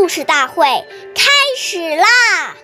[0.00, 0.64] 故事大会
[1.14, 2.56] 开始啦！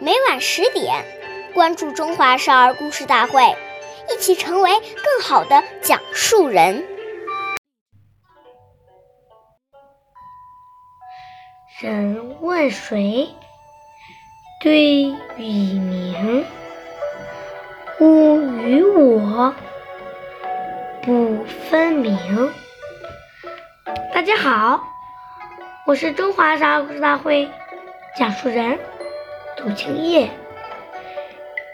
[0.00, 1.04] 每晚十点，
[1.52, 3.42] 关注《中华少儿故事大会》，
[4.10, 6.82] 一起成为更好的讲述人。
[11.78, 13.28] 人问谁？
[14.62, 16.46] 对与明。
[18.00, 19.54] 吾与我
[21.02, 22.50] 不分明。
[24.14, 24.82] 大家好，
[25.86, 27.48] 我是中华少儿故事大会
[28.18, 28.76] 讲述人
[29.56, 30.28] 杜青叶。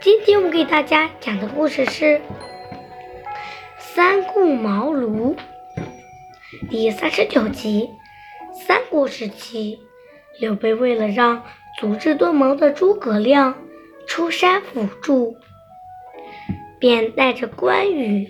[0.03, 2.19] 今天我给大家讲的故事是
[3.79, 5.35] 《三顾茅庐》
[6.69, 7.89] 第三十九集。
[8.53, 9.79] 三国时期，
[10.39, 11.43] 刘备为了让
[11.79, 13.55] 足智多谋的诸葛亮
[14.07, 15.39] 出山辅助，
[16.79, 18.29] 便带着关羽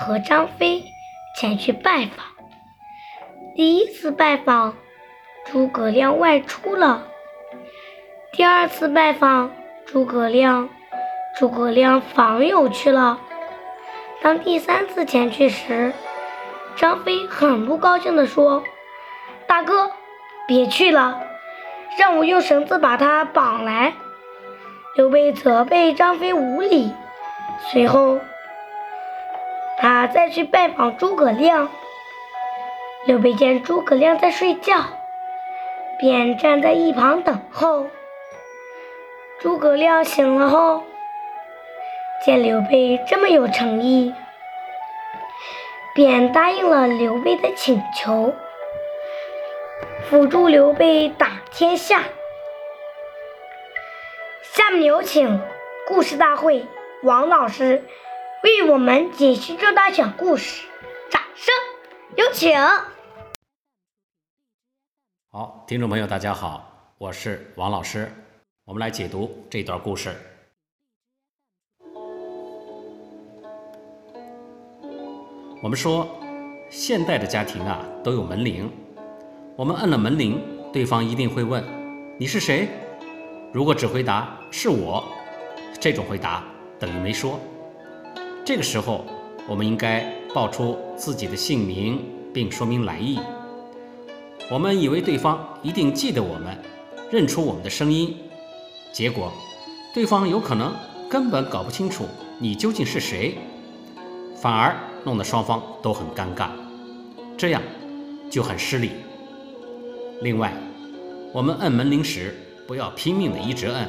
[0.00, 0.82] 和张飞
[1.38, 2.26] 前去拜访。
[3.54, 4.76] 第一次拜访，
[5.44, 7.02] 诸葛亮外出了；
[8.32, 9.50] 第二次拜访，
[9.84, 10.68] 诸葛亮
[11.36, 13.18] 诸葛亮访友去了。
[14.22, 15.92] 当第三次前去时，
[16.76, 18.62] 张飞很不高兴地说
[19.46, 19.90] ：“大哥，
[20.46, 21.20] 别去了，
[21.98, 23.92] 让我用绳子把他绑来。”
[24.96, 26.92] 刘备责备张飞无礼。
[27.70, 28.20] 随后，
[29.78, 31.68] 他再去拜访诸葛亮。
[33.04, 34.76] 刘备见诸葛亮在睡觉，
[36.02, 37.86] 便站在一旁等候。
[39.38, 40.82] 诸葛亮醒了后，
[42.26, 44.12] 见刘备这么有诚意，
[45.94, 48.34] 便答应了刘备的请求，
[50.10, 52.02] 辅助刘备打天下。
[54.42, 55.40] 下面有请
[55.86, 56.66] 故事大会
[57.04, 57.84] 王老师
[58.42, 60.66] 为我们解析这段小故事，
[61.10, 61.54] 掌声
[62.16, 62.58] 有请。
[65.34, 68.12] 好，听众朋友，大家好，我是王老师，
[68.66, 70.14] 我们来解读这段故事。
[75.62, 76.06] 我们说，
[76.68, 78.70] 现代的家庭啊都有门铃，
[79.56, 80.38] 我们摁了门铃，
[80.70, 81.64] 对方一定会问
[82.18, 82.68] 你是谁。
[83.54, 85.02] 如果只回答是我，
[85.80, 86.44] 这种回答
[86.78, 87.40] 等于没说。
[88.44, 89.06] 这个时候，
[89.48, 90.04] 我们应该
[90.34, 92.04] 报出自己的姓名，
[92.34, 93.18] 并说明来意。
[94.52, 96.54] 我们以为对方一定记得我们，
[97.10, 98.14] 认出我们的声音，
[98.92, 99.32] 结果
[99.94, 100.74] 对方有可能
[101.08, 102.04] 根本搞不清楚
[102.38, 103.38] 你究竟是谁，
[104.36, 106.50] 反而弄得双方都很尴尬，
[107.34, 107.62] 这样
[108.30, 108.90] 就很失礼。
[110.20, 110.52] 另外，
[111.32, 112.34] 我们摁门铃时
[112.68, 113.88] 不要拼命的一直摁，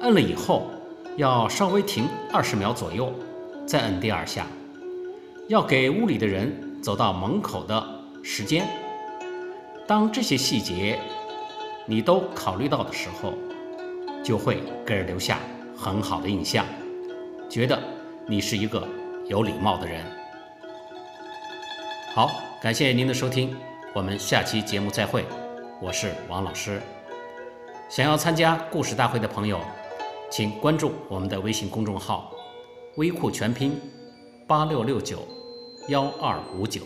[0.00, 0.68] 摁了以后
[1.16, 3.12] 要稍微停二十秒左右，
[3.64, 4.48] 再摁第二下，
[5.46, 7.80] 要给屋里的人走到门口的
[8.24, 8.66] 时间。
[9.90, 11.00] 当这些细节
[11.84, 13.34] 你都考虑到的时候，
[14.22, 15.40] 就会给人留下
[15.76, 16.64] 很好的印象，
[17.48, 17.76] 觉得
[18.28, 18.86] 你是一个
[19.26, 20.04] 有礼貌的人。
[22.14, 22.30] 好，
[22.62, 23.56] 感谢您的收听，
[23.92, 25.24] 我们下期节目再会。
[25.82, 26.80] 我是王老师。
[27.88, 29.58] 想要参加故事大会的朋友，
[30.30, 32.32] 请关注我们的微信公众号
[32.94, 33.76] “微库全拼
[34.46, 35.26] 八六六九
[35.88, 36.82] 幺二五九”。